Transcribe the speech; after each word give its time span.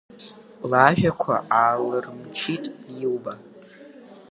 Лажәақәа 0.71 1.35
аалырмчит 1.59 2.63
Лиуба. 2.95 3.33